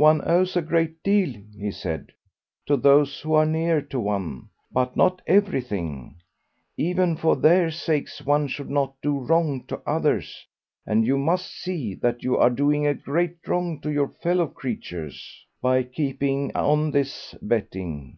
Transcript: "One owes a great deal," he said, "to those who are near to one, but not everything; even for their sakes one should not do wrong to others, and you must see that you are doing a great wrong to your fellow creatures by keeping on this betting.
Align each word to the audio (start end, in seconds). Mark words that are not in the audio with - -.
"One 0.00 0.22
owes 0.26 0.56
a 0.56 0.62
great 0.62 1.02
deal," 1.02 1.38
he 1.54 1.70
said, 1.70 2.12
"to 2.64 2.78
those 2.78 3.20
who 3.20 3.34
are 3.34 3.44
near 3.44 3.82
to 3.92 4.00
one, 4.00 4.48
but 4.72 4.96
not 4.96 5.20
everything; 5.26 6.14
even 6.78 7.14
for 7.14 7.36
their 7.36 7.70
sakes 7.70 8.24
one 8.24 8.48
should 8.48 8.70
not 8.70 8.94
do 9.02 9.18
wrong 9.18 9.64
to 9.66 9.82
others, 9.86 10.46
and 10.86 11.06
you 11.06 11.18
must 11.18 11.52
see 11.52 11.94
that 11.96 12.22
you 12.22 12.38
are 12.38 12.48
doing 12.48 12.86
a 12.86 12.94
great 12.94 13.36
wrong 13.46 13.82
to 13.82 13.92
your 13.92 14.08
fellow 14.22 14.46
creatures 14.46 15.44
by 15.60 15.82
keeping 15.82 16.56
on 16.56 16.90
this 16.92 17.34
betting. 17.42 18.16